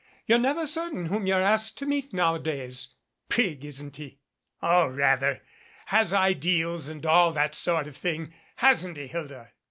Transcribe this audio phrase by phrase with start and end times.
[0.25, 2.95] You're never certain whom you're asked to meet nowadays.
[3.29, 4.17] Prig, isn't he?"
[4.59, 5.43] "Oh, rather!
[5.85, 9.51] Has ideals, and all that sort of thing, hasn't he, Hilda?"